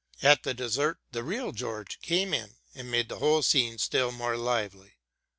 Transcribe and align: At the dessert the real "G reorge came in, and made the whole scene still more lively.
At 0.23 0.41
the 0.41 0.55
dessert 0.55 0.97
the 1.11 1.21
real 1.23 1.51
"G 1.51 1.63
reorge 1.63 2.01
came 2.01 2.33
in, 2.33 2.55
and 2.73 2.89
made 2.89 3.07
the 3.07 3.19
whole 3.19 3.43
scene 3.43 3.77
still 3.77 4.11
more 4.11 4.35
lively. 4.35 4.95